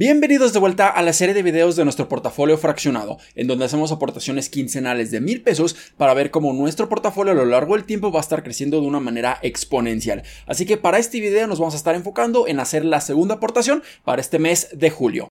Bienvenidos 0.00 0.52
de 0.52 0.60
vuelta 0.60 0.86
a 0.86 1.02
la 1.02 1.12
serie 1.12 1.34
de 1.34 1.42
videos 1.42 1.74
de 1.74 1.82
nuestro 1.82 2.08
portafolio 2.08 2.56
fraccionado, 2.56 3.18
en 3.34 3.48
donde 3.48 3.64
hacemos 3.64 3.90
aportaciones 3.90 4.48
quincenales 4.48 5.10
de 5.10 5.20
mil 5.20 5.42
pesos 5.42 5.74
para 5.96 6.14
ver 6.14 6.30
cómo 6.30 6.52
nuestro 6.52 6.88
portafolio 6.88 7.32
a 7.32 7.34
lo 7.34 7.44
largo 7.44 7.74
del 7.74 7.84
tiempo 7.84 8.12
va 8.12 8.20
a 8.20 8.22
estar 8.22 8.44
creciendo 8.44 8.80
de 8.80 8.86
una 8.86 9.00
manera 9.00 9.40
exponencial. 9.42 10.22
Así 10.46 10.66
que 10.66 10.76
para 10.76 11.00
este 11.00 11.18
video 11.18 11.48
nos 11.48 11.58
vamos 11.58 11.74
a 11.74 11.78
estar 11.78 11.96
enfocando 11.96 12.46
en 12.46 12.60
hacer 12.60 12.84
la 12.84 13.00
segunda 13.00 13.34
aportación 13.34 13.82
para 14.04 14.20
este 14.20 14.38
mes 14.38 14.68
de 14.72 14.88
julio. 14.88 15.28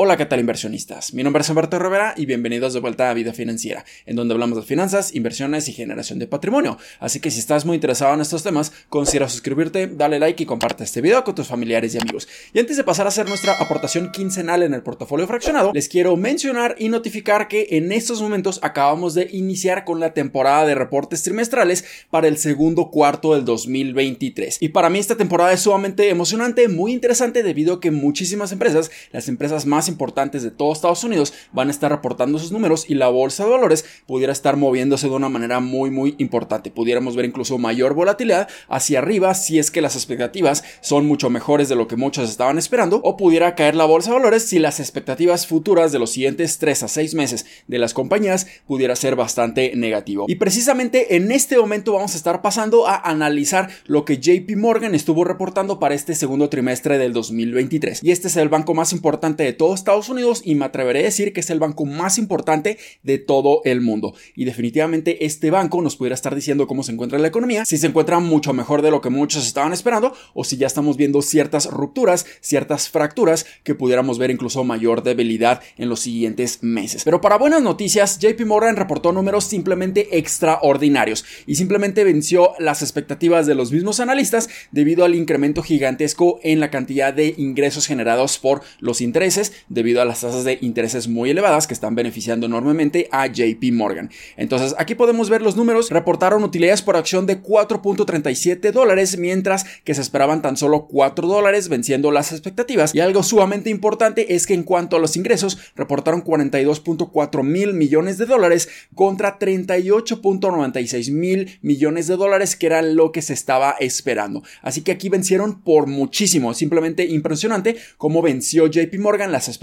Hola, 0.00 0.16
¿qué 0.16 0.26
tal 0.26 0.38
inversionistas? 0.38 1.12
Mi 1.12 1.24
nombre 1.24 1.42
es 1.42 1.48
Humberto 1.48 1.76
Rivera 1.76 2.14
y 2.16 2.24
bienvenidos 2.24 2.72
de 2.72 2.78
vuelta 2.78 3.10
a 3.10 3.14
Vida 3.14 3.32
Financiera, 3.32 3.84
en 4.06 4.14
donde 4.14 4.32
hablamos 4.32 4.56
de 4.56 4.62
finanzas, 4.62 5.12
inversiones 5.12 5.66
y 5.66 5.72
generación 5.72 6.20
de 6.20 6.28
patrimonio. 6.28 6.78
Así 7.00 7.18
que 7.18 7.32
si 7.32 7.40
estás 7.40 7.64
muy 7.64 7.74
interesado 7.74 8.14
en 8.14 8.20
estos 8.20 8.44
temas, 8.44 8.72
considera 8.88 9.28
suscribirte, 9.28 9.88
dale 9.88 10.20
like 10.20 10.40
y 10.40 10.46
comparte 10.46 10.84
este 10.84 11.00
video 11.00 11.24
con 11.24 11.34
tus 11.34 11.48
familiares 11.48 11.96
y 11.96 11.98
amigos. 11.98 12.28
Y 12.52 12.60
antes 12.60 12.76
de 12.76 12.84
pasar 12.84 13.06
a 13.06 13.08
hacer 13.08 13.28
nuestra 13.28 13.54
aportación 13.54 14.12
quincenal 14.12 14.62
en 14.62 14.72
el 14.72 14.84
portafolio 14.84 15.26
fraccionado, 15.26 15.72
les 15.74 15.88
quiero 15.88 16.16
mencionar 16.16 16.76
y 16.78 16.90
notificar 16.90 17.48
que 17.48 17.66
en 17.72 17.90
estos 17.90 18.22
momentos 18.22 18.60
acabamos 18.62 19.14
de 19.14 19.28
iniciar 19.32 19.84
con 19.84 19.98
la 19.98 20.14
temporada 20.14 20.64
de 20.64 20.76
reportes 20.76 21.24
trimestrales 21.24 21.84
para 22.08 22.28
el 22.28 22.38
segundo 22.38 22.92
cuarto 22.92 23.34
del 23.34 23.44
2023. 23.44 24.58
Y 24.60 24.68
para 24.68 24.90
mí 24.90 25.00
esta 25.00 25.16
temporada 25.16 25.52
es 25.52 25.62
sumamente 25.62 26.08
emocionante, 26.08 26.68
muy 26.68 26.92
interesante 26.92 27.42
debido 27.42 27.74
a 27.74 27.80
que 27.80 27.90
muchísimas 27.90 28.52
empresas, 28.52 28.92
las 29.10 29.26
empresas 29.26 29.66
más 29.66 29.87
importantes 29.88 30.42
de 30.42 30.50
todo 30.50 30.72
Estados 30.72 31.04
Unidos 31.04 31.32
van 31.52 31.68
a 31.68 31.70
estar 31.70 31.90
reportando 31.90 32.38
sus 32.38 32.52
números 32.52 32.88
y 32.88 32.94
la 32.94 33.08
bolsa 33.08 33.44
de 33.44 33.50
valores 33.50 33.84
pudiera 34.06 34.32
estar 34.32 34.56
moviéndose 34.56 35.08
de 35.08 35.14
una 35.14 35.28
manera 35.28 35.60
muy 35.60 35.90
muy 35.90 36.14
importante. 36.18 36.70
Pudiéramos 36.70 37.16
ver 37.16 37.24
incluso 37.24 37.58
mayor 37.58 37.94
volatilidad 37.94 38.48
hacia 38.68 38.98
arriba 38.98 39.34
si 39.34 39.58
es 39.58 39.70
que 39.70 39.80
las 39.80 39.96
expectativas 39.96 40.64
son 40.80 41.06
mucho 41.06 41.30
mejores 41.30 41.68
de 41.68 41.76
lo 41.76 41.88
que 41.88 41.96
muchos 41.96 42.28
estaban 42.28 42.58
esperando 42.58 43.00
o 43.02 43.16
pudiera 43.16 43.54
caer 43.54 43.74
la 43.74 43.84
bolsa 43.84 44.10
de 44.10 44.16
valores 44.16 44.44
si 44.44 44.58
las 44.58 44.80
expectativas 44.80 45.46
futuras 45.46 45.92
de 45.92 45.98
los 45.98 46.10
siguientes 46.10 46.58
3 46.58 46.82
a 46.84 46.88
6 46.88 47.14
meses 47.14 47.46
de 47.66 47.78
las 47.78 47.94
compañías 47.94 48.46
pudiera 48.66 48.96
ser 48.96 49.16
bastante 49.16 49.72
negativo. 49.74 50.24
Y 50.28 50.36
precisamente 50.36 51.16
en 51.16 51.32
este 51.32 51.58
momento 51.58 51.92
vamos 51.92 52.14
a 52.14 52.16
estar 52.16 52.42
pasando 52.42 52.86
a 52.86 52.96
analizar 52.96 53.70
lo 53.86 54.04
que 54.04 54.18
JP 54.18 54.56
Morgan 54.56 54.94
estuvo 54.94 55.24
reportando 55.24 55.78
para 55.78 55.94
este 55.94 56.14
segundo 56.14 56.48
trimestre 56.48 56.98
del 56.98 57.12
2023. 57.12 58.02
Y 58.02 58.10
este 58.10 58.28
es 58.28 58.36
el 58.36 58.48
banco 58.48 58.74
más 58.74 58.92
importante 58.92 59.42
de 59.42 59.52
todo 59.52 59.74
Estados 59.78 60.08
Unidos 60.08 60.42
y 60.44 60.54
me 60.54 60.64
atreveré 60.64 61.00
a 61.00 61.04
decir 61.04 61.32
que 61.32 61.40
es 61.40 61.50
el 61.50 61.58
banco 61.58 61.84
más 61.84 62.18
importante 62.18 62.78
de 63.02 63.18
todo 63.18 63.62
el 63.64 63.80
mundo. 63.80 64.14
Y 64.34 64.44
definitivamente 64.44 65.24
este 65.24 65.50
banco 65.50 65.80
nos 65.82 65.96
pudiera 65.96 66.14
estar 66.14 66.34
diciendo 66.34 66.66
cómo 66.66 66.82
se 66.82 66.92
encuentra 66.92 67.18
la 67.18 67.28
economía, 67.28 67.64
si 67.64 67.78
se 67.78 67.86
encuentra 67.86 68.18
mucho 68.18 68.52
mejor 68.52 68.82
de 68.82 68.90
lo 68.90 69.00
que 69.00 69.10
muchos 69.10 69.46
estaban 69.46 69.72
esperando 69.72 70.12
o 70.34 70.44
si 70.44 70.56
ya 70.56 70.66
estamos 70.66 70.96
viendo 70.96 71.22
ciertas 71.22 71.66
rupturas, 71.66 72.26
ciertas 72.40 72.88
fracturas 72.88 73.46
que 73.64 73.74
pudiéramos 73.74 74.18
ver 74.18 74.30
incluso 74.30 74.64
mayor 74.64 75.02
debilidad 75.02 75.60
en 75.76 75.88
los 75.88 76.00
siguientes 76.00 76.62
meses. 76.62 77.04
Pero 77.04 77.20
para 77.20 77.38
buenas 77.38 77.62
noticias, 77.62 78.18
JP 78.18 78.46
Morgan 78.46 78.76
reportó 78.76 79.12
números 79.12 79.44
simplemente 79.44 80.18
extraordinarios 80.18 81.24
y 81.46 81.54
simplemente 81.54 82.04
venció 82.04 82.52
las 82.58 82.82
expectativas 82.82 83.46
de 83.46 83.54
los 83.54 83.72
mismos 83.72 84.00
analistas 84.00 84.48
debido 84.72 85.04
al 85.04 85.14
incremento 85.14 85.62
gigantesco 85.62 86.40
en 86.42 86.60
la 86.60 86.70
cantidad 86.70 87.12
de 87.12 87.34
ingresos 87.36 87.86
generados 87.86 88.38
por 88.38 88.62
los 88.80 89.00
intereses 89.00 89.52
debido 89.68 90.00
a 90.00 90.04
las 90.04 90.20
tasas 90.20 90.44
de 90.44 90.58
intereses 90.60 91.08
muy 91.08 91.30
elevadas 91.30 91.66
que 91.66 91.74
están 91.74 91.94
beneficiando 91.94 92.46
enormemente 92.46 93.08
a 93.12 93.26
JP 93.26 93.72
Morgan. 93.72 94.10
Entonces 94.36 94.74
aquí 94.78 94.94
podemos 94.94 95.30
ver 95.30 95.42
los 95.42 95.56
números, 95.56 95.90
reportaron 95.90 96.42
utilidades 96.44 96.82
por 96.82 96.96
acción 96.96 97.26
de 97.26 97.42
4.37 97.42 98.72
dólares 98.72 99.18
mientras 99.18 99.64
que 99.84 99.94
se 99.94 100.00
esperaban 100.00 100.42
tan 100.42 100.56
solo 100.56 100.86
4 100.86 101.26
dólares 101.26 101.68
venciendo 101.68 102.10
las 102.10 102.32
expectativas 102.32 102.94
y 102.94 103.00
algo 103.00 103.22
sumamente 103.22 103.70
importante 103.70 104.34
es 104.34 104.46
que 104.46 104.54
en 104.54 104.62
cuanto 104.62 104.96
a 104.96 105.00
los 105.00 105.16
ingresos 105.16 105.58
reportaron 105.76 106.24
42.4 106.24 107.42
mil 107.42 107.74
millones 107.74 108.18
de 108.18 108.26
dólares 108.26 108.68
contra 108.94 109.38
38.96 109.38 111.12
mil 111.12 111.58
millones 111.62 112.06
de 112.06 112.16
dólares 112.16 112.56
que 112.56 112.66
era 112.66 112.82
lo 112.82 113.12
que 113.12 113.22
se 113.22 113.32
estaba 113.32 113.76
esperando. 113.80 114.42
Así 114.62 114.82
que 114.82 114.92
aquí 114.92 115.08
vencieron 115.08 115.62
por 115.62 115.86
muchísimo, 115.86 116.54
simplemente 116.54 117.04
impresionante 117.04 117.76
cómo 117.96 118.22
venció 118.22 118.66
JP 118.66 118.98
Morgan 118.98 119.32
las 119.32 119.48
expectativas 119.48 119.57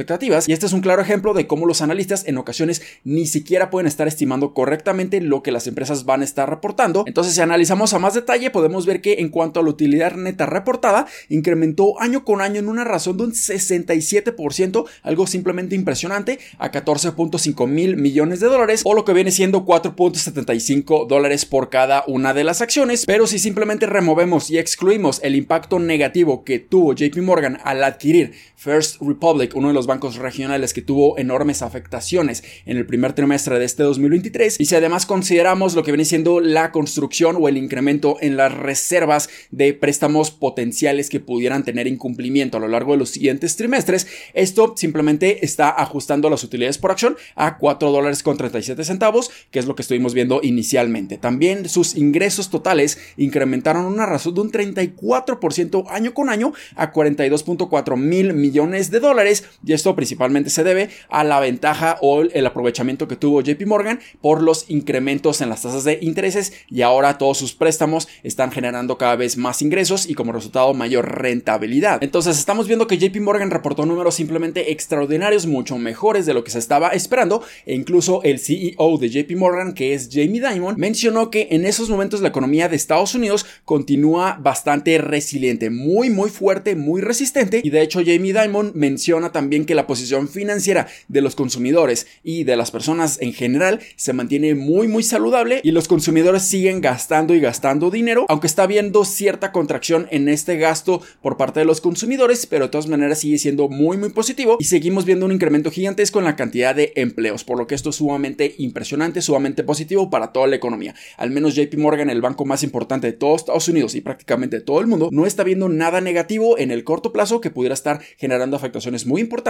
y 0.48 0.52
este 0.54 0.66
es 0.66 0.74
un 0.74 0.82
claro 0.82 1.02
ejemplo 1.02 1.34
de 1.34 1.48
cómo 1.48 1.66
los 1.66 1.82
analistas 1.82 2.26
en 2.28 2.38
ocasiones 2.38 2.82
ni 3.04 3.26
siquiera 3.26 3.70
pueden 3.70 3.88
estar 3.88 4.08
estimando 4.08 4.54
correctamente 4.54 5.22
lo 5.22 5.42
que 5.42 5.52
las 5.52 5.68
empresas 5.68 6.06
van 6.06 6.22
a 6.22 6.26
estar 6.26 6.50
reportando. 6.50 7.04
Entonces 7.08 7.34
si 7.34 7.42
analizamos 7.42 7.94
a 7.94 8.00
más 8.00 8.14
detalle 8.14 8.50
podemos 8.50 8.86
ver 8.86 9.02
que 9.02 9.16
en 9.20 9.30
cuanto 9.30 9.60
a 9.60 9.64
la 9.64 9.70
utilidad 9.70 10.16
neta 10.16 10.46
reportada 10.46 11.08
incrementó 11.30 12.00
año 12.00 12.24
con 12.24 12.42
año 12.42 12.60
en 12.60 12.68
una 12.68 12.84
razón 12.84 13.18
de 13.18 13.24
un 13.24 13.32
67%, 13.32 14.86
algo 15.04 15.28
simplemente 15.28 15.76
impresionante, 15.76 16.40
a 16.58 16.72
14.5 16.72 17.68
mil 17.68 17.98
millones 17.98 18.40
de 18.40 18.48
dólares 18.48 18.82
o 18.84 18.94
lo 18.94 19.06
que 19.06 19.14
viene 19.14 19.32
siendo 19.32 19.66
4.75 19.66 21.08
dólares 21.08 21.46
por 21.46 21.70
cada 21.70 22.04
una 22.08 22.34
de 22.34 22.44
las 22.44 22.62
acciones. 22.62 23.06
Pero 23.06 23.28
si 23.28 23.40
simplemente 23.40 23.86
removemos 23.86 24.50
y 24.50 24.58
excluimos 24.58 25.20
el 25.24 25.36
impacto 25.36 25.80
negativo 25.80 26.44
que 26.44 26.60
tuvo 26.60 26.94
JP 26.94 27.18
Morgan 27.18 27.60
al 27.64 27.84
adquirir 27.84 28.34
First 28.56 29.02
Republic, 29.02 29.56
uno 29.56 29.68
de 29.68 29.74
los 29.74 29.85
bancos 29.86 30.18
regionales 30.18 30.74
que 30.74 30.82
tuvo 30.82 31.18
enormes 31.18 31.62
afectaciones 31.62 32.44
en 32.66 32.78
el 32.78 32.86
primer 32.86 33.14
trimestre 33.14 33.60
de 33.60 33.66
este 33.66 33.84
2023. 33.84 34.60
Y 34.60 34.66
si 34.66 34.76
además 34.76 35.06
consideramos 35.06 35.76
lo 35.76 35.84
que 35.84 35.92
viene 35.92 36.06
siendo 36.06 36.40
la 36.40 36.72
construcción 36.72 37.38
o 37.40 37.48
el 37.48 37.58
incremento 37.58 38.18
en 38.22 38.38
las 38.38 38.54
reservas 38.54 39.30
de 39.52 39.74
préstamos 39.74 40.32
potenciales 40.32 41.10
que 41.10 41.20
pudieran 41.20 41.64
tener 41.64 41.88
incumplimiento 41.88 42.58
a 42.58 42.60
lo 42.60 42.68
largo 42.68 42.94
de 42.94 43.00
los 43.00 43.10
siguientes 43.10 43.56
trimestres, 43.56 44.08
esto 44.34 44.74
simplemente 44.78 45.46
está 45.46 45.70
ajustando 45.70 46.30
las 46.30 46.44
utilidades 46.44 46.78
por 46.78 46.92
acción 46.92 47.18
a 47.36 47.58
4 47.58 47.92
dólares 47.92 48.24
con 48.24 48.38
37 48.38 48.84
centavos, 48.84 49.32
que 49.52 49.60
es 49.60 49.66
lo 49.66 49.76
que 49.76 49.82
estuvimos 49.82 50.14
viendo 50.14 50.40
inicialmente. 50.44 51.18
También 51.18 51.68
sus 51.70 51.96
ingresos 51.96 52.50
totales 52.50 52.98
incrementaron 53.18 53.86
una 53.86 54.06
razón 54.06 54.36
de 54.36 54.42
un 54.42 54.52
34% 54.52 55.86
año 55.90 56.14
con 56.14 56.30
año 56.30 56.54
a 56.76 56.92
42.4 56.92 57.98
mil 57.98 58.34
millones 58.34 58.92
de 58.92 59.00
dólares 59.00 59.46
esto 59.76 59.96
principalmente 59.96 60.50
se 60.50 60.64
debe 60.64 60.90
a 61.10 61.24
la 61.24 61.40
ventaja 61.40 61.98
o 62.02 62.22
el 62.22 62.46
aprovechamiento 62.46 63.08
que 63.08 63.16
tuvo 63.16 63.42
JP 63.42 63.66
Morgan 63.68 64.00
por 64.22 64.42
los 64.42 64.70
incrementos 64.70 65.42
en 65.42 65.50
las 65.50 65.62
tasas 65.62 65.84
de 65.84 66.00
intereses 66.02 66.54
y 66.70 66.82
ahora 66.82 67.18
todos 67.18 67.38
sus 67.38 67.54
préstamos 67.54 68.08
están 68.24 68.52
generando 68.52 68.98
cada 68.98 69.16
vez 69.16 69.38
más 69.38 69.62
ingresos 69.62 70.10
y 70.10 70.16
como 70.16 70.32
resultado 70.32 70.74
mayor 70.74 71.22
rentabilidad. 71.22 72.04
Entonces 72.04 72.38
estamos 72.38 72.68
viendo 72.68 72.88
que 72.88 72.98
JP 72.98 73.18
Morgan 73.22 73.52
reportó 73.52 73.86
números 73.86 74.16
simplemente 74.16 74.72
extraordinarios, 74.72 75.46
mucho 75.46 75.78
mejores 75.78 76.26
de 76.26 76.34
lo 76.34 76.44
que 76.44 76.52
se 76.52 76.60
estaba 76.60 76.90
esperando 76.90 77.44
e 77.66 77.76
incluso 77.76 78.22
el 78.24 78.40
CEO 78.40 78.98
de 78.98 79.10
JP 79.10 79.36
Morgan, 79.38 79.74
que 79.74 79.94
es 79.94 80.10
Jamie 80.12 80.42
Dimon, 80.42 80.76
mencionó 80.78 81.30
que 81.30 81.48
en 81.52 81.66
esos 81.66 81.90
momentos 81.90 82.22
la 82.22 82.30
economía 82.30 82.70
de 82.70 82.76
Estados 82.76 83.16
Unidos 83.16 83.46
continúa 83.66 84.38
bastante 84.42 84.98
resiliente, 84.98 85.70
muy 85.70 86.10
muy 86.10 86.30
fuerte, 86.30 86.76
muy 86.76 87.02
resistente 87.02 87.62
y 87.64 87.70
de 87.70 87.82
hecho 87.82 88.02
Jamie 88.06 88.34
Dimon 88.34 88.72
menciona 88.76 89.32
también 89.32 89.55
que 89.64 89.76
la 89.76 89.88
posición 89.88 90.28
financiera 90.28 90.88
de 91.08 91.22
los 91.22 91.36
consumidores 91.36 92.08
y 92.24 92.44
de 92.44 92.58
las 92.58 92.72
personas 92.72 93.22
en 93.22 93.32
general 93.32 93.80
se 93.96 94.12
mantiene 94.12 94.56
muy 94.56 94.90
muy 94.90 95.04
saludable 95.04 95.62
y 95.64 95.72
los 95.72 95.88
consumidores 95.88 96.44
siguen 96.44 96.82
gastando 96.82 97.34
y 97.34 97.40
gastando 97.40 97.92
dinero, 97.92 98.26
aunque 98.28 98.48
está 98.48 98.64
habiendo 98.64 99.06
cierta 99.06 99.54
contracción 99.54 100.08
en 100.12 100.28
este 100.28 100.58
gasto 100.58 101.02
por 101.22 101.38
parte 101.38 101.62
de 101.62 101.66
los 101.66 101.80
consumidores, 101.80 102.46
pero 102.46 102.66
de 102.66 102.72
todas 102.72 102.88
maneras 102.88 103.20
sigue 103.20 103.38
siendo 103.38 103.70
muy 103.70 103.98
muy 103.98 104.10
positivo 104.10 104.58
y 104.60 104.66
seguimos 104.66 105.06
viendo 105.06 105.26
un 105.26 105.32
incremento 105.32 105.72
gigantesco 105.72 106.20
en 106.20 106.26
la 106.26 106.36
cantidad 106.36 106.76
de 106.76 106.92
empleos, 106.96 107.46
por 107.46 107.58
lo 107.58 107.68
que 107.68 107.76
esto 107.76 107.92
es 107.92 107.96
sumamente 107.96 108.56
impresionante, 108.58 109.22
sumamente 109.22 109.64
positivo 109.64 110.10
para 110.10 110.34
toda 110.34 110.48
la 110.48 110.56
economía. 110.56 110.96
Al 111.18 111.32
menos 111.32 111.56
JP 111.56 111.78
Morgan, 111.78 112.10
el 112.10 112.22
banco 112.22 112.44
más 112.44 112.64
importante 112.64 113.08
de 113.08 113.14
todos 113.14 113.42
Estados 113.42 113.70
Unidos 113.70 113.96
y 113.96 114.02
prácticamente 114.02 114.58
de 114.58 114.64
todo 114.64 114.82
el 114.82 114.88
mundo, 114.88 115.10
no 115.12 115.26
está 115.26 115.44
viendo 115.44 115.70
nada 115.70 116.02
negativo 116.02 116.58
en 116.58 116.72
el 116.72 116.84
corto 116.84 117.14
plazo 117.14 117.42
que 117.42 117.52
pudiera 117.52 117.74
estar 117.74 118.02
generando 118.18 118.58
afectaciones 118.58 119.06
muy 119.06 119.22
importantes 119.22 119.45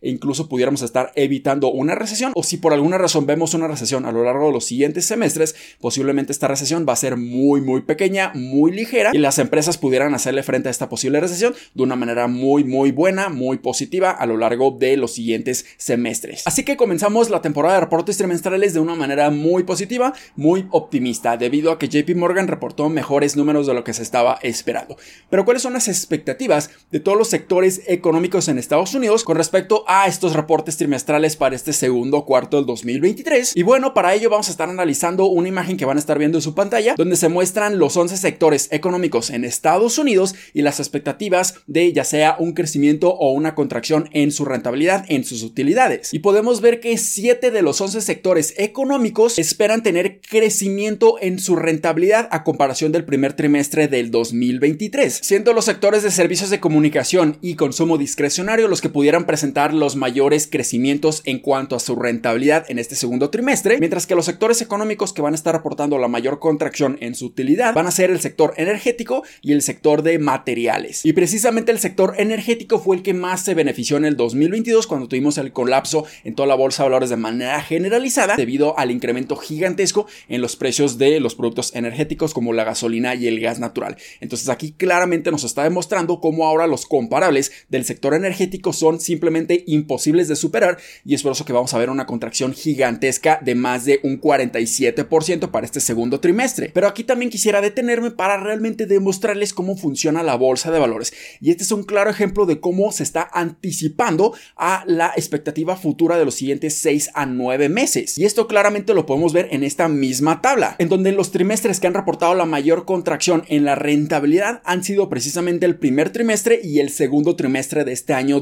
e 0.00 0.10
incluso 0.10 0.48
pudiéramos 0.48 0.82
estar 0.82 1.12
evitando 1.14 1.70
una 1.70 1.94
recesión 1.94 2.32
o 2.34 2.42
si 2.42 2.58
por 2.58 2.72
alguna 2.72 2.98
razón 2.98 3.26
vemos 3.26 3.54
una 3.54 3.66
recesión 3.66 4.04
a 4.04 4.12
lo 4.12 4.24
largo 4.24 4.46
de 4.46 4.52
los 4.52 4.66
siguientes 4.66 5.06
semestres, 5.06 5.54
posiblemente 5.80 6.32
esta 6.32 6.48
recesión 6.48 6.84
va 6.88 6.92
a 6.92 6.96
ser 6.96 7.16
muy 7.16 7.60
muy 7.60 7.82
pequeña, 7.82 8.32
muy 8.34 8.72
ligera 8.72 9.10
y 9.14 9.18
las 9.18 9.38
empresas 9.38 9.78
pudieran 9.78 10.14
hacerle 10.14 10.42
frente 10.42 10.68
a 10.68 10.70
esta 10.70 10.88
posible 10.88 11.20
recesión 11.20 11.54
de 11.74 11.82
una 11.82 11.96
manera 11.96 12.26
muy 12.28 12.64
muy 12.64 12.92
buena, 12.92 13.28
muy 13.28 13.58
positiva 13.58 14.10
a 14.10 14.26
lo 14.26 14.36
largo 14.36 14.70
de 14.70 14.96
los 14.96 15.14
siguientes 15.14 15.64
semestres. 15.76 16.46
Así 16.46 16.64
que 16.64 16.76
comenzamos 16.76 17.30
la 17.30 17.40
temporada 17.40 17.74
de 17.74 17.80
reportes 17.80 18.18
trimestrales 18.18 18.74
de 18.74 18.80
una 18.80 18.94
manera 18.94 19.30
muy 19.30 19.62
positiva, 19.62 20.12
muy 20.36 20.66
optimista, 20.70 21.36
debido 21.36 21.72
a 21.72 21.78
que 21.78 21.88
JP 21.88 22.16
Morgan 22.16 22.48
reportó 22.48 22.88
mejores 22.88 23.36
números 23.36 23.66
de 23.66 23.74
lo 23.74 23.84
que 23.84 23.94
se 23.94 24.02
estaba 24.02 24.38
esperando. 24.42 24.96
Pero 25.30 25.44
¿cuáles 25.44 25.62
son 25.62 25.72
las 25.72 25.88
expectativas 25.88 26.70
de 26.90 27.00
todos 27.00 27.16
los 27.16 27.28
sectores 27.28 27.82
económicos 27.86 28.48
en 28.48 28.58
Estados 28.58 28.94
Unidos 28.94 29.24
respecto 29.38 29.84
a 29.86 30.06
estos 30.06 30.34
reportes 30.34 30.76
trimestrales 30.76 31.36
para 31.36 31.56
este 31.56 31.72
segundo 31.72 32.24
cuarto 32.24 32.58
del 32.58 32.66
2023. 32.66 33.56
Y 33.56 33.62
bueno, 33.62 33.94
para 33.94 34.14
ello 34.14 34.28
vamos 34.28 34.48
a 34.48 34.50
estar 34.50 34.68
analizando 34.68 35.26
una 35.26 35.48
imagen 35.48 35.76
que 35.76 35.84
van 35.84 35.96
a 35.96 36.00
estar 36.00 36.18
viendo 36.18 36.38
en 36.38 36.42
su 36.42 36.54
pantalla, 36.54 36.94
donde 36.96 37.16
se 37.16 37.28
muestran 37.28 37.78
los 37.78 37.96
11 37.96 38.16
sectores 38.16 38.68
económicos 38.72 39.30
en 39.30 39.44
Estados 39.44 39.98
Unidos 39.98 40.34
y 40.52 40.62
las 40.62 40.80
expectativas 40.80 41.54
de 41.66 41.92
ya 41.92 42.04
sea 42.04 42.36
un 42.38 42.52
crecimiento 42.52 43.14
o 43.14 43.32
una 43.32 43.54
contracción 43.54 44.10
en 44.12 44.32
su 44.32 44.44
rentabilidad, 44.44 45.04
en 45.08 45.24
sus 45.24 45.42
utilidades. 45.42 46.12
Y 46.12 46.18
podemos 46.18 46.60
ver 46.60 46.80
que 46.80 46.98
7 46.98 47.50
de 47.50 47.62
los 47.62 47.80
11 47.80 48.00
sectores 48.00 48.54
económicos 48.58 49.38
esperan 49.38 49.82
tener 49.82 50.20
crecimiento 50.20 51.16
en 51.20 51.38
su 51.38 51.56
rentabilidad 51.56 52.28
a 52.32 52.44
comparación 52.44 52.92
del 52.92 53.04
primer 53.04 53.34
trimestre 53.34 53.88
del 53.88 54.10
2023, 54.10 55.20
siendo 55.22 55.52
los 55.52 55.64
sectores 55.64 56.02
de 56.02 56.10
servicios 56.10 56.50
de 56.50 56.60
comunicación 56.60 57.38
y 57.40 57.54
consumo 57.54 57.98
discrecionario 57.98 58.66
los 58.68 58.80
que 58.80 58.88
pudieran 58.88 59.26
presentar 59.28 59.74
los 59.74 59.94
mayores 59.94 60.48
crecimientos 60.50 61.20
en 61.26 61.38
cuanto 61.38 61.76
a 61.76 61.80
su 61.80 61.94
rentabilidad 61.94 62.64
en 62.70 62.78
este 62.78 62.96
segundo 62.96 63.28
trimestre, 63.28 63.78
mientras 63.78 64.06
que 64.06 64.14
los 64.14 64.24
sectores 64.24 64.62
económicos 64.62 65.12
que 65.12 65.20
van 65.20 65.34
a 65.34 65.36
estar 65.36 65.54
reportando 65.54 65.98
la 65.98 66.08
mayor 66.08 66.38
contracción 66.38 66.96
en 67.02 67.14
su 67.14 67.26
utilidad 67.26 67.74
van 67.74 67.86
a 67.86 67.90
ser 67.90 68.10
el 68.10 68.20
sector 68.20 68.54
energético 68.56 69.22
y 69.42 69.52
el 69.52 69.60
sector 69.60 70.02
de 70.02 70.18
materiales. 70.18 71.04
Y 71.04 71.12
precisamente 71.12 71.70
el 71.70 71.78
sector 71.78 72.14
energético 72.16 72.78
fue 72.78 72.96
el 72.96 73.02
que 73.02 73.12
más 73.12 73.44
se 73.44 73.52
benefició 73.52 73.98
en 73.98 74.06
el 74.06 74.16
2022 74.16 74.86
cuando 74.86 75.08
tuvimos 75.08 75.36
el 75.36 75.52
colapso 75.52 76.06
en 76.24 76.34
toda 76.34 76.46
la 76.46 76.54
bolsa 76.54 76.82
de 76.82 76.88
valores 76.88 77.10
de 77.10 77.16
manera 77.16 77.60
generalizada 77.60 78.34
debido 78.34 78.78
al 78.78 78.90
incremento 78.90 79.36
gigantesco 79.36 80.06
en 80.30 80.40
los 80.40 80.56
precios 80.56 80.96
de 80.96 81.20
los 81.20 81.34
productos 81.34 81.74
energéticos 81.74 82.32
como 82.32 82.54
la 82.54 82.64
gasolina 82.64 83.14
y 83.14 83.26
el 83.26 83.40
gas 83.40 83.58
natural. 83.58 83.98
Entonces 84.20 84.48
aquí 84.48 84.72
claramente 84.72 85.30
nos 85.30 85.44
está 85.44 85.64
demostrando 85.64 86.18
cómo 86.18 86.46
ahora 86.46 86.66
los 86.66 86.86
comparables 86.86 87.52
del 87.68 87.84
sector 87.84 88.14
energético 88.14 88.72
son 88.72 89.00
simplemente 89.18 89.64
imposibles 89.66 90.28
de 90.28 90.36
superar 90.36 90.78
y 91.04 91.14
es 91.14 91.24
por 91.24 91.32
eso 91.32 91.44
que 91.44 91.52
vamos 91.52 91.74
a 91.74 91.78
ver 91.78 91.90
una 91.90 92.06
contracción 92.06 92.54
gigantesca 92.54 93.40
de 93.42 93.56
más 93.56 93.84
de 93.84 93.98
un 94.04 94.20
47% 94.20 95.50
para 95.50 95.66
este 95.66 95.80
segundo 95.80 96.20
trimestre. 96.20 96.70
Pero 96.72 96.86
aquí 96.86 97.02
también 97.02 97.30
quisiera 97.30 97.60
detenerme 97.60 98.12
para 98.12 98.38
realmente 98.38 98.86
demostrarles 98.86 99.52
cómo 99.52 99.76
funciona 99.76 100.22
la 100.22 100.36
bolsa 100.36 100.70
de 100.70 100.78
valores. 100.78 101.12
Y 101.40 101.50
este 101.50 101.64
es 101.64 101.72
un 101.72 101.82
claro 101.82 102.10
ejemplo 102.10 102.46
de 102.46 102.60
cómo 102.60 102.92
se 102.92 103.02
está 103.02 103.28
anticipando 103.32 104.34
a 104.56 104.84
la 104.86 105.12
expectativa 105.16 105.76
futura 105.76 106.16
de 106.16 106.24
los 106.24 106.36
siguientes 106.36 106.76
6 106.76 107.10
a 107.14 107.26
9 107.26 107.68
meses. 107.68 108.18
Y 108.18 108.24
esto 108.24 108.46
claramente 108.46 108.94
lo 108.94 109.04
podemos 109.04 109.32
ver 109.32 109.48
en 109.50 109.64
esta 109.64 109.88
misma 109.88 110.40
tabla, 110.40 110.76
en 110.78 110.88
donde 110.88 111.10
los 111.10 111.32
trimestres 111.32 111.80
que 111.80 111.88
han 111.88 111.94
reportado 111.94 112.34
la 112.36 112.46
mayor 112.46 112.84
contracción 112.84 113.44
en 113.48 113.64
la 113.64 113.74
rentabilidad 113.74 114.62
han 114.64 114.84
sido 114.84 115.08
precisamente 115.08 115.66
el 115.66 115.76
primer 115.76 116.10
trimestre 116.10 116.60
y 116.62 116.78
el 116.78 116.90
segundo 116.90 117.34
trimestre 117.34 117.84
de 117.84 117.92
este 117.92 118.12
año 118.12 118.38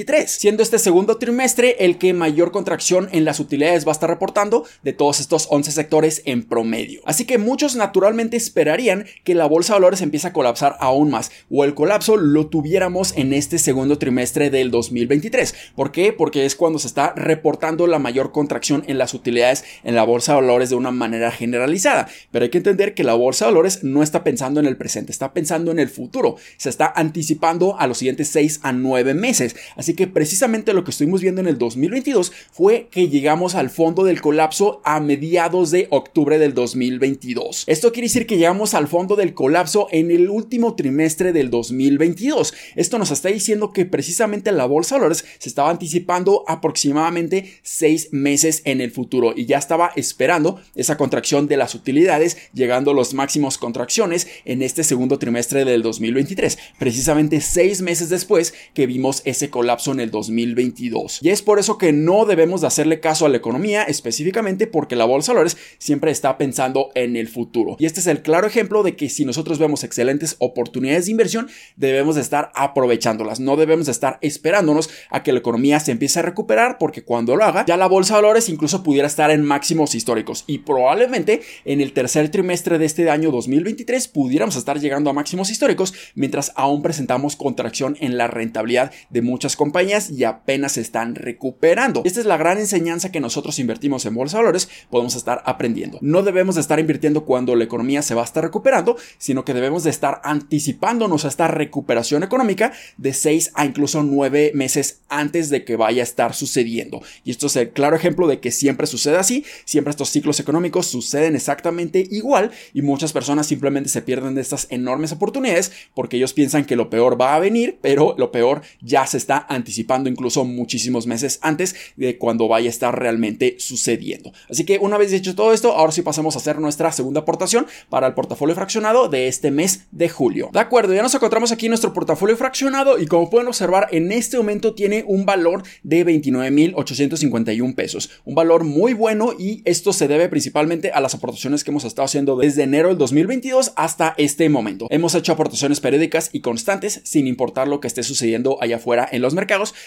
2023, 0.00 0.30
siendo 0.30 0.62
este 0.62 0.78
segundo 0.78 1.18
trimestre 1.18 1.76
el 1.80 1.98
que 1.98 2.12
mayor 2.12 2.52
contracción 2.52 3.08
en 3.12 3.24
las 3.24 3.40
utilidades 3.40 3.86
va 3.86 3.90
a 3.90 3.92
estar 3.92 4.08
reportando 4.08 4.64
de 4.82 4.92
todos 4.92 5.20
estos 5.20 5.46
11 5.50 5.72
sectores 5.72 6.22
en 6.24 6.42
promedio. 6.42 7.00
Así 7.04 7.24
que 7.24 7.38
muchos 7.38 7.76
naturalmente 7.76 8.36
esperarían 8.36 9.06
que 9.24 9.34
la 9.34 9.46
bolsa 9.46 9.74
de 9.74 9.80
valores 9.80 10.00
empiece 10.00 10.28
a 10.28 10.32
colapsar 10.32 10.76
aún 10.80 11.10
más 11.10 11.30
o 11.50 11.64
el 11.64 11.74
colapso 11.74 12.16
lo 12.16 12.46
tuviéramos 12.46 13.12
en 13.16 13.32
este 13.32 13.58
segundo 13.58 13.98
trimestre 13.98 14.50
del 14.50 14.70
2023. 14.70 15.54
¿Por 15.74 15.92
qué? 15.92 16.12
Porque 16.12 16.46
es 16.46 16.56
cuando 16.56 16.78
se 16.78 16.86
está 16.86 17.12
reportando 17.14 17.86
la 17.86 17.98
mayor 17.98 18.32
contracción 18.32 18.84
en 18.86 18.98
las 18.98 19.14
utilidades 19.14 19.64
en 19.84 19.94
la 19.94 20.04
bolsa 20.04 20.32
de 20.32 20.40
valores 20.40 20.70
de 20.70 20.76
una 20.76 20.90
manera 20.90 21.30
generalizada. 21.30 22.08
Pero 22.30 22.44
hay 22.44 22.50
que 22.50 22.58
entender 22.58 22.94
que 22.94 23.04
la 23.04 23.14
bolsa 23.14 23.46
de 23.46 23.52
valores 23.52 23.84
no 23.84 24.02
está 24.02 24.24
pensando 24.24 24.60
en 24.60 24.66
el 24.66 24.76
presente, 24.76 25.12
está 25.12 25.32
pensando 25.32 25.70
en 25.70 25.78
el 25.78 25.88
futuro. 25.88 26.36
Se 26.56 26.68
está 26.68 26.92
anticipando 26.94 27.78
a 27.78 27.86
los 27.86 27.98
siguientes 27.98 28.28
6 28.28 28.60
a 28.62 28.72
9 28.72 29.14
meses. 29.14 29.56
Que 29.94 30.06
precisamente 30.06 30.74
lo 30.74 30.84
que 30.84 30.90
estuvimos 30.90 31.20
viendo 31.20 31.40
en 31.40 31.46
el 31.46 31.58
2022 31.58 32.32
fue 32.52 32.88
que 32.90 33.08
llegamos 33.08 33.54
al 33.54 33.70
fondo 33.70 34.04
del 34.04 34.20
colapso 34.20 34.80
a 34.84 35.00
mediados 35.00 35.70
de 35.70 35.86
octubre 35.90 36.38
del 36.38 36.54
2022. 36.54 37.64
Esto 37.66 37.92
quiere 37.92 38.06
decir 38.06 38.26
que 38.26 38.36
llegamos 38.36 38.74
al 38.74 38.88
fondo 38.88 39.16
del 39.16 39.34
colapso 39.34 39.88
en 39.90 40.10
el 40.10 40.28
último 40.28 40.74
trimestre 40.74 41.32
del 41.32 41.50
2022. 41.50 42.54
Esto 42.76 42.98
nos 42.98 43.10
está 43.10 43.28
diciendo 43.28 43.72
que 43.72 43.86
precisamente 43.86 44.52
la 44.52 44.66
bolsa 44.66 44.94
de 44.94 45.00
valores 45.00 45.24
se 45.38 45.48
estaba 45.48 45.70
anticipando 45.70 46.44
aproximadamente 46.46 47.54
6 47.62 48.08
meses 48.12 48.62
en 48.64 48.80
el 48.80 48.90
futuro 48.90 49.32
y 49.36 49.46
ya 49.46 49.58
estaba 49.58 49.92
esperando 49.96 50.60
esa 50.74 50.96
contracción 50.96 51.48
de 51.48 51.56
las 51.56 51.74
utilidades 51.74 52.36
llegando 52.52 52.90
a 52.90 52.94
los 52.94 53.14
máximos 53.14 53.58
contracciones 53.58 54.28
en 54.44 54.62
este 54.62 54.84
segundo 54.84 55.18
trimestre 55.18 55.64
del 55.64 55.82
2023, 55.82 56.58
precisamente 56.78 57.40
6 57.40 57.82
meses 57.82 58.08
después 58.08 58.54
que 58.74 58.86
vimos 58.86 59.22
ese 59.24 59.50
colapso 59.50 59.79
en 59.88 60.00
el 60.00 60.10
2022. 60.10 61.20
Y 61.22 61.30
es 61.30 61.42
por 61.42 61.58
eso 61.58 61.78
que 61.78 61.92
no 61.92 62.24
debemos 62.24 62.60
de 62.60 62.66
hacerle 62.66 63.00
caso 63.00 63.26
a 63.26 63.28
la 63.28 63.38
economía 63.38 63.82
específicamente 63.84 64.66
porque 64.66 64.96
la 64.96 65.04
bolsa 65.04 65.32
de 65.32 65.36
valores 65.36 65.56
siempre 65.78 66.10
está 66.10 66.36
pensando 66.38 66.90
en 66.94 67.16
el 67.16 67.28
futuro. 67.28 67.76
Y 67.78 67.86
este 67.86 68.00
es 68.00 68.06
el 68.06 68.22
claro 68.22 68.46
ejemplo 68.46 68.82
de 68.82 68.96
que 68.96 69.08
si 69.08 69.24
nosotros 69.24 69.58
vemos 69.58 69.84
excelentes 69.84 70.36
oportunidades 70.38 71.06
de 71.06 71.12
inversión, 71.12 71.48
debemos 71.76 72.14
de 72.16 72.20
estar 72.20 72.52
aprovechándolas, 72.54 73.40
no 73.40 73.56
debemos 73.56 73.86
de 73.86 73.92
estar 73.92 74.18
esperándonos 74.20 74.90
a 75.10 75.22
que 75.22 75.32
la 75.32 75.38
economía 75.38 75.80
se 75.80 75.92
empiece 75.92 76.18
a 76.18 76.22
recuperar 76.22 76.76
porque 76.78 77.02
cuando 77.02 77.36
lo 77.36 77.44
haga, 77.44 77.64
ya 77.66 77.76
la 77.76 77.86
bolsa 77.86 78.14
de 78.14 78.22
valores 78.22 78.48
incluso 78.48 78.82
pudiera 78.82 79.06
estar 79.06 79.30
en 79.30 79.44
máximos 79.44 79.94
históricos 79.94 80.44
y 80.46 80.58
probablemente 80.58 81.42
en 81.64 81.80
el 81.80 81.92
tercer 81.92 82.28
trimestre 82.30 82.78
de 82.78 82.86
este 82.86 83.10
año 83.10 83.30
2023 83.30 84.08
pudiéramos 84.08 84.56
estar 84.56 84.78
llegando 84.80 85.10
a 85.10 85.12
máximos 85.12 85.50
históricos 85.50 85.94
mientras 86.14 86.52
aún 86.56 86.82
presentamos 86.82 87.36
contracción 87.36 87.96
en 88.00 88.16
la 88.16 88.26
rentabilidad 88.26 88.92
de 89.10 89.22
muchas 89.22 89.56
compañías 89.60 90.08
y 90.08 90.24
apenas 90.24 90.72
se 90.72 90.80
están 90.80 91.14
recuperando. 91.14 92.00
Esta 92.06 92.20
es 92.20 92.24
la 92.24 92.38
gran 92.38 92.56
enseñanza 92.56 93.12
que 93.12 93.20
nosotros 93.20 93.58
invertimos 93.58 94.06
en 94.06 94.14
bolsa 94.14 94.38
de 94.38 94.44
valores 94.44 94.70
podemos 94.88 95.14
estar 95.14 95.42
aprendiendo. 95.44 95.98
No 96.00 96.22
debemos 96.22 96.54
de 96.54 96.62
estar 96.62 96.80
invirtiendo 96.80 97.26
cuando 97.26 97.54
la 97.54 97.64
economía 97.64 98.00
se 98.00 98.14
va 98.14 98.22
a 98.22 98.24
estar 98.24 98.42
recuperando, 98.42 98.96
sino 99.18 99.44
que 99.44 99.52
debemos 99.52 99.84
de 99.84 99.90
estar 99.90 100.22
anticipándonos 100.24 101.26
a 101.26 101.28
esta 101.28 101.46
recuperación 101.46 102.22
económica 102.22 102.72
de 102.96 103.12
6 103.12 103.50
a 103.52 103.66
incluso 103.66 104.02
9 104.02 104.52
meses 104.54 105.02
antes 105.10 105.50
de 105.50 105.62
que 105.62 105.76
vaya 105.76 106.00
a 106.00 106.04
estar 106.04 106.32
sucediendo. 106.32 107.02
Y 107.22 107.30
esto 107.30 107.48
es 107.48 107.56
el 107.56 107.68
claro 107.68 107.96
ejemplo 107.96 108.28
de 108.28 108.40
que 108.40 108.52
siempre 108.52 108.86
sucede 108.86 109.18
así, 109.18 109.44
siempre 109.66 109.90
estos 109.90 110.08
ciclos 110.08 110.40
económicos 110.40 110.86
suceden 110.86 111.36
exactamente 111.36 112.02
igual 112.10 112.50
y 112.72 112.80
muchas 112.80 113.12
personas 113.12 113.46
simplemente 113.46 113.90
se 113.90 114.00
pierden 114.00 114.34
de 114.34 114.40
estas 114.40 114.68
enormes 114.70 115.12
oportunidades 115.12 115.70
porque 115.92 116.16
ellos 116.16 116.32
piensan 116.32 116.64
que 116.64 116.76
lo 116.76 116.88
peor 116.88 117.20
va 117.20 117.34
a 117.34 117.40
venir, 117.40 117.78
pero 117.82 118.14
lo 118.16 118.32
peor 118.32 118.62
ya 118.80 119.06
se 119.06 119.18
está 119.18 119.49
anticipando 119.50 120.08
incluso 120.08 120.44
muchísimos 120.44 121.06
meses 121.06 121.38
antes 121.42 121.74
de 121.96 122.16
cuando 122.16 122.48
vaya 122.48 122.68
a 122.68 122.70
estar 122.70 122.98
realmente 122.98 123.56
sucediendo. 123.58 124.32
Así 124.48 124.64
que 124.64 124.78
una 124.78 124.96
vez 124.96 125.10
dicho 125.10 125.34
todo 125.34 125.52
esto, 125.52 125.72
ahora 125.72 125.92
sí 125.92 126.02
pasamos 126.02 126.36
a 126.36 126.38
hacer 126.38 126.58
nuestra 126.58 126.92
segunda 126.92 127.20
aportación 127.20 127.66
para 127.88 128.06
el 128.06 128.14
portafolio 128.14 128.54
fraccionado 128.54 129.08
de 129.08 129.28
este 129.28 129.50
mes 129.50 129.86
de 129.90 130.08
julio. 130.08 130.50
De 130.52 130.60
acuerdo, 130.60 130.94
ya 130.94 131.02
nos 131.02 131.14
encontramos 131.14 131.52
aquí 131.52 131.66
en 131.66 131.70
nuestro 131.70 131.92
portafolio 131.92 132.36
fraccionado 132.36 132.98
y 132.98 133.06
como 133.06 133.28
pueden 133.28 133.48
observar 133.48 133.88
en 133.90 134.12
este 134.12 134.36
momento 134.36 134.74
tiene 134.74 135.04
un 135.06 135.26
valor 135.26 135.64
de 135.82 136.06
29.851 136.06 137.74
pesos, 137.74 138.10
un 138.24 138.34
valor 138.36 138.64
muy 138.64 138.94
bueno 138.94 139.32
y 139.36 139.62
esto 139.64 139.92
se 139.92 140.06
debe 140.06 140.28
principalmente 140.28 140.92
a 140.92 141.00
las 141.00 141.14
aportaciones 141.14 141.64
que 141.64 141.72
hemos 141.72 141.84
estado 141.84 142.06
haciendo 142.06 142.36
desde 142.36 142.62
enero 142.62 142.88
del 142.88 142.98
2022 142.98 143.72
hasta 143.74 144.14
este 144.16 144.48
momento. 144.48 144.86
Hemos 144.90 145.14
hecho 145.16 145.32
aportaciones 145.32 145.80
periódicas 145.80 146.30
y 146.32 146.40
constantes 146.40 147.00
sin 147.04 147.26
importar 147.26 147.66
lo 147.66 147.80
que 147.80 147.88
esté 147.88 148.04
sucediendo 148.04 148.58
allá 148.60 148.76
afuera 148.76 149.08
en 149.10 149.22
los 149.22 149.34
mercados 149.34 149.39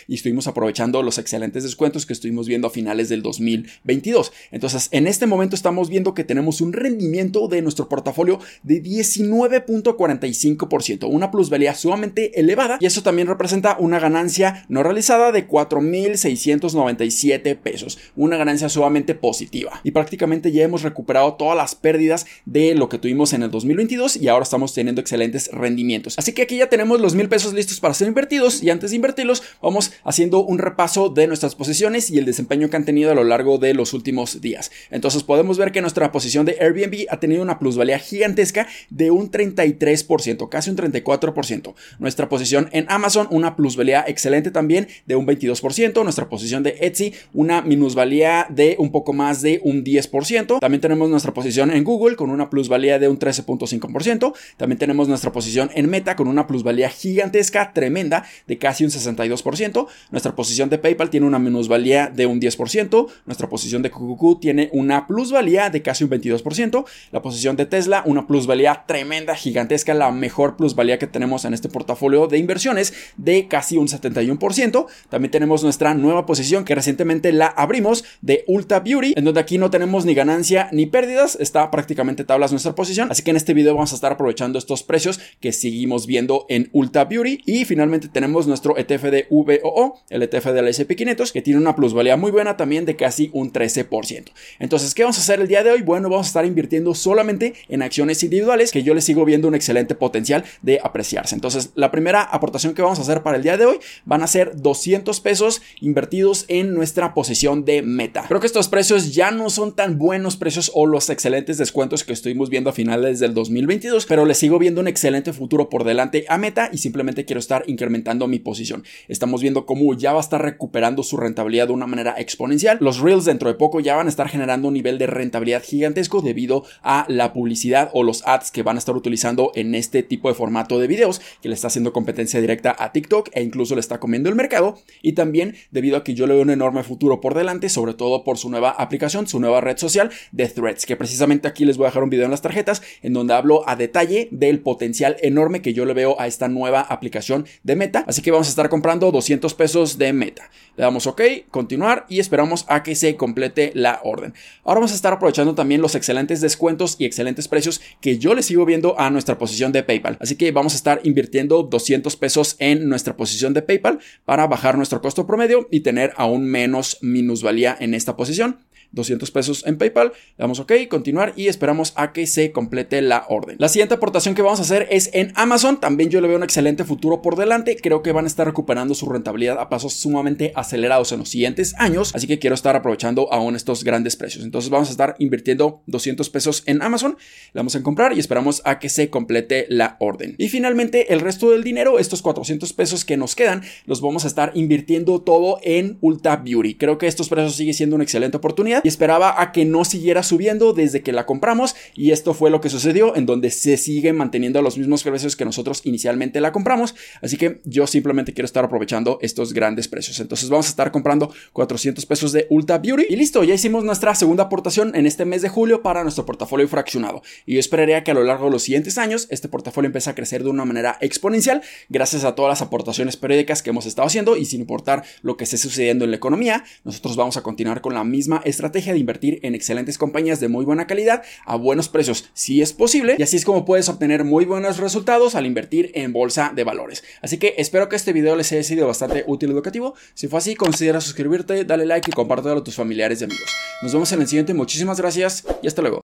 y 0.08 0.16
estuvimos 0.16 0.48
aprovechando 0.48 1.04
los 1.04 1.18
excelentes 1.18 1.64
descuentos 1.64 2.06
que 2.06 2.14
estuvimos 2.14 2.48
viendo 2.48 2.68
a 2.68 2.72
finales 2.72 3.10
del 3.10 3.22
2022. 3.22 4.32
Entonces, 4.52 4.88
en 4.92 5.08
este 5.08 5.26
momento 5.26 5.56
estamos 5.56 5.90
viendo 5.90 6.14
que 6.14 6.24
tenemos 6.24 6.62
un 6.62 6.72
rendimiento 6.74 7.48
de 7.48 7.62
nuestro 7.62 7.90
portafolio 7.90 8.40
de 8.64 8.82
19.45%, 8.82 11.08
una 11.10 11.32
plusvalía 11.32 11.74
sumamente 11.76 12.40
elevada 12.40 12.78
y 12.80 12.86
eso 12.86 13.04
también 13.04 13.28
representa 13.28 13.76
una 13.80 14.00
ganancia 14.00 14.66
no 14.70 14.84
realizada 14.84 15.32
de 15.32 15.48
4.697 15.48 17.58
pesos, 17.58 17.98
una 18.16 18.38
ganancia 18.38 18.70
sumamente 18.70 19.16
positiva. 19.16 19.82
Y 19.84 19.92
prácticamente 19.92 20.52
ya 20.52 20.64
hemos 20.64 20.82
recuperado 20.82 21.36
todas 21.36 21.56
las 21.56 21.76
pérdidas 21.76 22.26
de 22.46 22.74
lo 22.76 22.90
que 22.90 22.98
tuvimos 22.98 23.34
en 23.34 23.44
el 23.44 23.52
2022 23.52 24.18
y 24.18 24.28
ahora 24.28 24.44
estamos 24.44 24.74
teniendo 24.74 25.02
excelentes 25.02 25.50
rendimientos. 25.52 26.16
Así 26.18 26.34
que 26.34 26.44
aquí 26.44 26.58
ya 26.58 26.70
tenemos 26.70 27.00
los 27.00 27.16
mil 27.16 27.30
pesos 27.30 27.54
listos 27.54 27.80
para 27.80 27.94
ser 27.94 28.08
invertidos 28.08 28.64
y 28.64 28.70
antes 28.70 28.92
de 28.92 28.96
invertirlos 28.96 29.43
vamos 29.62 29.92
haciendo 30.04 30.44
un 30.44 30.60
repaso 30.60 31.10
de 31.10 31.28
nuestras 31.28 31.56
posiciones 31.56 32.10
y 32.10 32.18
el 32.18 32.26
desempeño 32.26 32.70
que 32.70 32.78
han 32.78 32.86
tenido 32.86 33.12
a 33.12 33.16
lo 33.16 33.24
largo 33.24 33.58
de 33.58 33.74
los 33.74 33.94
últimos 33.94 34.42
días. 34.42 34.72
Entonces 34.92 35.24
podemos 35.24 35.58
ver 35.58 35.72
que 35.72 35.82
nuestra 35.82 36.12
posición 36.12 36.46
de 36.46 36.58
Airbnb 36.60 37.06
ha 37.10 37.20
tenido 37.20 37.42
una 37.42 37.60
plusvalía 37.60 38.00
gigantesca 38.00 38.68
de 38.90 39.12
un 39.12 39.32
33%, 39.32 40.50
casi 40.50 40.70
un 40.70 40.78
34%. 40.78 41.74
Nuestra 42.00 42.30
posición 42.30 42.70
en 42.72 42.86
Amazon, 42.90 43.28
una 43.32 43.56
plusvalía 43.56 44.04
excelente 44.08 44.52
también 44.52 44.88
de 45.06 45.16
un 45.16 45.26
22%. 45.26 46.04
Nuestra 46.04 46.30
posición 46.30 46.64
de 46.64 46.78
Etsy, 46.82 47.14
una 47.34 47.62
minusvalía 47.62 48.48
de 48.50 48.76
un 48.80 48.92
poco 48.92 49.14
más 49.14 49.42
de 49.42 49.62
un 49.64 49.84
10%. 49.84 50.60
También 50.60 50.82
tenemos 50.82 51.10
nuestra 51.10 51.34
posición 51.34 51.72
en 51.72 51.84
Google 51.84 52.16
con 52.16 52.30
una 52.30 52.50
plusvalía 52.50 53.00
de 53.00 53.08
un 53.08 53.20
13.5%. 53.20 54.34
También 54.58 54.80
tenemos 54.80 55.08
nuestra 55.08 55.32
posición 55.32 55.70
en 55.74 55.90
Meta 55.90 56.16
con 56.16 56.28
una 56.28 56.48
plusvalía 56.48 56.90
gigantesca, 56.90 57.74
tremenda, 57.74 58.26
de 58.48 58.58
casi 58.58 58.84
un 58.84 58.92
62%. 58.92 59.33
32%, 59.34 59.88
nuestra 60.12 60.36
posición 60.36 60.70
de 60.70 60.78
PayPal 60.78 61.10
tiene 61.10 61.26
una 61.26 61.40
minusvalía 61.40 62.08
de 62.08 62.26
un 62.26 62.40
10%, 62.40 63.08
nuestra 63.26 63.50
posición 63.50 63.82
de 63.82 63.92
QQQ 63.92 64.40
tiene 64.40 64.70
una 64.74 65.08
plusvalía 65.08 65.70
de 65.70 65.82
casi 65.82 66.04
un 66.04 66.10
22%, 66.10 66.86
la 67.12 67.22
posición 67.22 67.56
de 67.56 67.66
Tesla 67.66 68.04
una 68.06 68.28
plusvalía 68.28 68.84
tremenda, 68.88 69.36
gigantesca, 69.36 69.94
la 69.94 70.12
mejor 70.12 70.56
plusvalía 70.56 71.00
que 71.00 71.08
tenemos 71.08 71.46
en 71.46 71.54
este 71.54 71.70
portafolio 71.70 72.28
de 72.28 72.38
inversiones 72.38 72.94
de 73.18 73.48
casi 73.48 73.78
un 73.78 73.88
71%. 73.88 74.86
También 75.10 75.32
tenemos 75.32 75.64
nuestra 75.64 75.94
nueva 75.94 76.26
posición 76.26 76.66
que 76.66 76.76
recientemente 76.76 77.32
la 77.32 77.48
abrimos 77.48 78.04
de 78.22 78.44
Ulta 78.48 78.80
Beauty, 78.80 79.14
en 79.16 79.26
donde 79.26 79.40
aquí 79.40 79.58
no 79.58 79.70
tenemos 79.70 80.06
ni 80.06 80.14
ganancia 80.14 80.70
ni 80.72 80.86
pérdidas, 80.86 81.38
está 81.40 81.70
prácticamente 81.72 82.24
tablas 82.24 82.52
nuestra 82.52 82.76
posición, 82.76 83.12
así 83.12 83.24
que 83.24 83.32
en 83.32 83.38
este 83.38 83.54
video 83.54 83.74
vamos 83.76 83.92
a 83.92 83.96
estar 83.96 84.12
aprovechando 84.12 84.60
estos 84.60 84.84
precios 84.84 85.20
que 85.40 85.52
seguimos 85.52 86.08
viendo 86.08 86.46
en 86.50 86.70
Ulta 86.74 87.06
Beauty 87.06 87.42
y 87.46 87.66
finalmente 87.66 88.08
tenemos 88.08 88.48
nuestro 88.48 88.78
ETF 88.78 89.04
de 89.04 89.23
VOO, 89.30 90.00
el 90.10 90.24
ETF 90.24 90.48
de 90.48 90.62
la 90.62 90.70
S&P 90.70 90.96
500 90.96 91.32
que 91.32 91.42
tiene 91.42 91.60
una 91.60 91.76
plusvalía 91.76 92.18
muy 92.18 92.32
buena 92.32 92.58
también 92.58 92.86
de 92.86 92.96
casi 92.96 93.30
un 93.34 93.52
13%. 93.52 94.32
Entonces, 94.60 94.94
¿qué 94.94 95.04
vamos 95.04 95.18
a 95.18 95.22
hacer 95.22 95.40
el 95.40 95.48
día 95.48 95.64
de 95.64 95.72
hoy? 95.72 95.82
Bueno, 95.82 96.10
vamos 96.10 96.28
a 96.28 96.30
estar 96.30 96.46
invirtiendo 96.46 96.94
solamente 96.96 97.54
en 97.70 97.82
acciones 97.82 98.24
individuales 98.24 98.72
que 98.72 98.84
yo 98.84 98.94
les 98.94 99.04
sigo 99.04 99.26
viendo 99.26 99.48
un 99.48 99.56
excelente 99.56 99.96
potencial 99.96 100.44
de 100.62 100.80
apreciarse. 100.84 101.36
Entonces, 101.36 101.72
la 101.76 101.92
primera 101.92 102.22
aportación 102.22 102.74
que 102.74 102.82
vamos 102.82 103.00
a 103.00 103.04
hacer 103.04 103.24
para 103.24 103.38
el 103.38 103.44
día 103.44 103.58
de 103.58 103.66
hoy 103.66 103.80
van 104.06 104.24
a 104.24 104.28
ser 104.28 104.56
200 104.56 105.20
pesos 105.22 105.62
invertidos 105.80 106.46
en 106.48 106.74
nuestra 106.74 107.14
posición 107.14 107.66
de 107.66 107.82
meta. 107.82 108.26
Creo 108.28 108.40
que 108.40 108.48
estos 108.48 108.68
precios 108.68 109.14
ya 109.14 109.32
no 109.32 109.50
son 109.50 109.76
tan 109.76 109.98
buenos 109.98 110.38
precios 110.38 110.72
o 110.74 110.86
los 110.86 111.10
excelentes 111.10 111.58
descuentos 111.58 112.04
que 112.04 112.14
estuvimos 112.14 112.50
viendo 112.50 112.70
a 112.70 112.74
finales 112.74 113.20
del 113.20 113.34
2022, 113.34 114.06
pero 114.06 114.26
les 114.26 114.38
sigo 114.38 114.60
viendo 114.60 114.82
un 114.82 114.88
excelente 114.88 115.34
futuro 115.34 115.70
por 115.70 115.84
delante 115.84 116.26
a 116.28 116.38
meta 116.38 116.70
y 116.72 116.78
simplemente 116.78 117.26
quiero 117.26 117.40
estar 117.40 117.64
incrementando 117.68 118.28
mi 118.28 118.40
posición. 118.40 118.84
Estamos 119.14 119.44
viendo 119.44 119.68
cómo 119.68 119.94
ya 119.94 120.12
va 120.12 120.18
a 120.18 120.22
estar 120.22 120.42
recuperando 120.42 121.04
su 121.04 121.18
rentabilidad 121.18 121.68
de 121.68 121.74
una 121.74 121.86
manera 121.86 122.16
exponencial. 122.18 122.80
Los 122.82 123.00
reels 123.00 123.26
dentro 123.26 123.48
de 123.48 123.54
poco 123.54 123.80
ya 123.80 123.96
van 123.96 124.08
a 124.08 124.10
estar 124.10 124.28
generando 124.28 124.70
un 124.70 124.74
nivel 124.74 124.98
de 124.98 125.06
rentabilidad 125.06 125.62
gigantesco 125.62 126.24
debido 126.24 126.64
a 126.82 127.06
la 127.08 127.32
publicidad 127.32 127.92
o 127.94 128.02
los 128.02 128.26
ads 128.26 128.50
que 128.50 128.64
van 128.64 128.76
a 128.76 128.80
estar 128.80 128.96
utilizando 128.96 129.52
en 129.54 129.76
este 129.76 130.02
tipo 130.02 130.30
de 130.30 130.34
formato 130.34 130.80
de 130.80 130.88
videos 130.88 131.22
que 131.44 131.48
le 131.48 131.54
está 131.54 131.68
haciendo 131.68 131.94
competencia 131.94 132.42
directa 132.42 132.76
a 132.80 132.92
TikTok 132.92 133.30
e 133.34 133.44
incluso 133.44 133.76
le 133.76 133.82
está 133.82 134.00
comiendo 134.00 134.30
el 134.30 134.36
mercado 134.36 134.80
y 135.04 135.14
también 135.14 135.54
debido 135.70 135.98
a 135.98 136.04
que 136.04 136.16
yo 136.16 136.26
le 136.26 136.34
veo 136.34 136.42
un 136.42 136.50
enorme 136.50 136.82
futuro 136.82 137.22
por 137.22 137.36
delante, 137.36 137.70
sobre 137.70 137.94
todo 137.94 138.24
por 138.24 138.40
su 138.40 138.50
nueva 138.50 138.72
aplicación, 138.72 139.28
su 139.28 139.40
nueva 139.40 139.62
red 139.62 139.78
social 139.78 140.10
de 140.32 140.48
Threads, 140.48 140.88
que 140.88 140.96
precisamente 140.96 141.48
aquí 141.48 141.66
les 141.66 141.78
voy 141.78 141.86
a 141.86 141.90
dejar 141.90 142.02
un 142.02 142.10
video 142.10 142.26
en 142.26 142.32
las 142.32 142.42
tarjetas 142.42 142.82
en 143.04 143.14
donde 143.14 143.36
hablo 143.36 143.62
a 143.70 143.76
detalle 143.76 144.28
del 144.32 144.60
potencial 144.62 145.18
enorme 145.22 145.62
que 145.62 145.76
yo 145.76 145.86
le 145.86 145.94
veo 145.94 146.20
a 146.20 146.26
esta 146.26 146.48
nueva 146.48 146.82
aplicación 146.82 147.46
de 147.62 147.76
Meta, 147.76 148.06
así 148.08 148.24
que 148.24 148.32
vamos 148.32 148.48
a 148.48 148.50
estar 148.50 148.70
comprando 148.70 149.03
200 149.12 149.54
pesos 149.54 149.98
de 149.98 150.14
Meta. 150.14 150.50
Le 150.76 150.84
damos 150.84 151.06
OK, 151.06 151.22
continuar 151.52 152.06
y 152.10 152.20
esperamos 152.20 152.66
a 152.68 152.84
que 152.84 152.96
se 152.96 153.16
complete 153.16 153.72
la 153.76 154.00
orden. 154.04 154.34
Ahora 154.64 154.80
vamos 154.80 154.92
a 154.92 154.96
estar 154.96 155.14
aprovechando 155.14 155.54
también 155.54 155.82
los 155.82 155.96
excelentes 155.96 156.42
descuentos 156.42 156.96
y 156.98 157.06
excelentes 157.06 157.48
precios 157.48 157.82
que 158.02 158.18
yo 158.18 158.34
le 158.34 158.44
sigo 158.44 158.66
viendo 158.66 159.00
a 159.00 159.10
nuestra 159.10 159.38
posición 159.38 159.72
de 159.72 159.84
PayPal. 159.84 160.18
Así 160.20 160.36
que 160.36 160.52
vamos 160.52 160.74
a 160.74 160.78
estar 160.78 161.02
invirtiendo 161.04 161.64
200 161.64 162.16
pesos 162.16 162.56
en 162.60 162.90
nuestra 162.90 163.16
posición 163.16 163.54
de 163.54 163.62
PayPal 163.62 164.00
para 164.26 164.48
bajar 164.48 164.78
nuestro 164.78 165.02
costo 165.02 165.28
promedio 165.28 165.68
y 165.70 165.82
tener 165.82 166.14
aún 166.18 166.46
menos 166.46 166.98
minusvalía 167.02 167.78
en 167.80 167.94
esta 167.94 168.16
posición. 168.16 168.58
200 168.94 169.30
pesos 169.32 169.64
en 169.66 169.78
PayPal. 169.78 170.14
Le 170.38 170.44
damos 170.44 170.60
OK, 170.60 170.72
continuar 170.90 171.34
y 171.36 171.48
esperamos 171.48 171.94
a 171.96 172.14
que 172.14 172.26
se 172.26 172.52
complete 172.52 173.02
la 173.02 173.26
orden. 173.28 173.58
La 173.60 173.68
siguiente 173.68 173.96
aportación 173.96 174.36
que 174.36 174.42
vamos 174.42 174.60
a 174.60 174.64
hacer 174.64 174.88
es 174.90 175.10
en 175.14 175.34
Amazon. 175.36 175.80
También 175.80 176.10
yo 176.10 176.22
le 176.22 176.28
veo 176.28 176.38
un 176.38 176.44
excelente 176.44 176.84
futuro 176.84 177.22
por 177.22 177.36
delante. 177.36 177.76
Creo 177.76 178.02
que 178.02 178.12
van 178.12 178.26
a 178.26 178.28
estar 178.28 178.48
recuperando 178.48 178.96
su 178.96 179.08
rentabilidad 179.10 179.60
a 179.60 179.70
pasos 179.70 179.94
sumamente 179.94 180.54
acelerados 180.56 181.12
en 181.12 181.20
los 181.20 181.30
siguientes 181.30 181.76
años. 181.78 182.16
Así 182.16 182.28
que 182.28 182.40
quiero 182.40 182.54
estar 182.54 182.76
aprovechando 182.76 183.32
aún 183.34 183.56
estos 183.56 183.84
grandes 183.84 184.16
precios. 184.16 184.46
Entonces 184.46 184.70
vamos 184.70 184.90
a 184.90 184.92
estar 184.92 185.16
invirtiendo 185.20 185.82
200 185.88 186.30
pesos 186.30 186.64
en 186.66 186.82
Amazon. 186.82 187.18
Le 187.54 187.60
vamos 187.60 187.76
a 187.76 187.84
comprar 187.84 188.14
y 188.16 188.20
esperamos 188.20 188.62
a 188.66 188.80
que 188.80 188.90
se 188.90 189.10
complete 189.10 189.66
la 189.70 189.98
orden. 190.00 190.36
Y 190.38 190.50
finalmente 190.50 191.14
el 191.14 191.20
resto 191.20 191.50
del 191.50 191.64
dinero, 191.64 192.00
estos 192.00 192.22
400 192.22 192.72
pesos 192.74 193.06
que 193.06 193.18
nos 193.18 193.36
quedan, 193.36 193.64
los 193.86 194.02
vamos 194.02 194.24
a 194.26 194.28
estar 194.28 194.52
invirtiendo 194.54 195.22
todo 195.22 195.60
en 195.64 195.98
Ulta 196.02 196.38
Beauty. 196.38 196.76
Creo 196.76 196.98
que 196.98 197.08
estos 197.08 197.30
precios 197.30 197.56
sigue 197.56 197.74
siendo 197.74 197.96
una 197.96 198.04
excelente 198.04 198.38
oportunidad 198.38 198.83
y 198.84 198.88
esperaba 198.88 199.42
a 199.42 199.52
que 199.52 199.66
no 199.66 199.86
siguiera 199.86 200.24
subiendo 200.24 200.74
desde 200.74 201.02
que 201.02 201.12
la 201.12 201.26
compramos 201.26 201.76
y 201.96 202.12
esto 202.12 202.34
fue 202.34 202.50
lo 202.50 202.62
que 202.62 202.70
sucedió 202.70 203.16
en 203.16 203.26
donde 203.26 203.50
se 203.50 203.78
sigue 203.78 204.14
manteniendo 204.14 204.62
los 204.62 204.78
mismos 204.78 205.04
precios 205.04 205.36
que 205.36 205.46
nosotros 205.46 205.82
inicialmente 205.84 206.42
la 206.42 206.52
compramos. 206.52 206.96
Así 207.22 207.38
que 207.38 207.62
yo 207.66 207.88
simplemente 207.88 208.34
quiero 208.34 208.46
estar 208.46 208.64
aprovechando 208.64 209.20
estos 209.22 209.54
grandes 209.54 209.88
precios. 209.88 210.20
Entonces 210.20 210.50
vamos 210.50 210.68
a 210.68 210.70
estar 210.70 210.92
comprando 210.92 211.34
400 211.54 212.06
pesos 212.06 212.32
de 212.32 212.48
Ulta 212.50 212.78
Beauty 212.78 213.06
y 213.10 213.16
listo 213.16 213.44
ya 213.44 213.54
hicimos 213.54 213.84
nuestra 213.84 214.16
segunda 214.16 214.44
aportación 214.44 214.96
en 214.96 215.06
este 215.06 215.26
mes 215.26 215.42
de 215.42 215.50
julio 215.50 215.82
para 215.82 216.04
nuestro 216.04 216.26
portafolio 216.26 216.68
fraccionado. 216.68 217.22
Y 217.46 217.54
yo 217.54 217.60
esperaría 217.60 218.04
que 218.04 218.12
a 218.12 218.14
lo 218.14 218.24
largo 218.24 218.46
de 218.46 218.52
los 218.52 218.64
siguientes 218.64 218.98
años 218.98 219.28
este 219.30 219.48
portafolio 219.48 219.88
empiece 219.88 220.10
a 220.10 220.16
crecer 220.16 220.44
de 220.44 220.50
una 220.50 220.66
manera 220.66 220.98
exponencial 221.02 221.62
gracias 221.90 222.24
a 222.24 222.36
todas 222.36 222.50
las 222.50 222.62
aportaciones 222.62 223.18
periódicas 223.18 223.62
que 223.62 223.70
hemos 223.70 223.86
estado 223.86 224.08
haciendo 224.08 224.38
y 224.38 224.46
sin 224.46 224.62
importar 224.62 225.04
lo 225.22 225.38
que 225.38 225.44
esté 225.44 225.58
sucediendo 225.58 226.06
en 226.06 226.12
la 226.12 226.18
economía 226.18 226.64
nosotros 226.84 227.16
vamos 227.16 227.38
a 227.38 227.44
continuar 227.44 227.82
con 227.82 227.94
la 227.94 228.04
misma 228.04 228.42
estrategia 228.74 228.94
de 228.94 229.00
invertir 229.00 229.40
en 229.44 229.54
excelentes 229.54 230.00
compañías 230.00 230.40
de 230.40 230.48
muy 230.48 230.66
buena 230.66 230.88
calidad 230.88 231.22
a 231.46 231.56
buenos 231.56 231.90
precios 231.90 232.32
si 232.34 232.64
es 232.64 232.74
posible 232.74 233.16
y 233.20 233.22
así 233.22 233.38
es 233.38 233.46
como 233.46 233.66
puedes 233.66 233.88
obtener 233.88 234.24
muy 234.24 234.46
buenos 234.46 234.78
resultados 234.78 235.36
al 235.36 235.46
invertir 235.46 235.92
en 235.94 236.12
bolsa 236.12 236.52
de 236.56 236.64
valores. 236.64 237.04
Así 237.22 237.38
que 237.38 237.54
espero 237.58 237.88
que 237.88 237.96
este 237.96 238.14
video 238.14 238.36
les 238.36 238.52
haya 238.52 238.64
sido 238.64 238.88
bastante 238.88 239.26
útil 239.28 239.50
y 239.50 239.54
educativo. 239.54 239.94
Si 240.16 240.28
fue 240.28 240.40
así, 240.40 240.56
considera 240.56 241.02
suscribirte, 241.02 241.66
dale 241.66 241.86
like 241.86 242.10
y 242.10 242.14
compártelo 242.14 242.58
a 242.58 242.64
tus 242.64 242.76
familiares 242.76 243.22
y 243.22 243.26
amigos. 243.26 243.50
Nos 243.84 243.94
vemos 243.94 244.12
en 244.12 244.22
el 244.22 244.28
siguiente, 244.28 244.56
muchísimas 244.56 245.00
gracias 245.00 245.44
y 245.62 245.68
hasta 245.68 245.82
luego. 245.84 246.03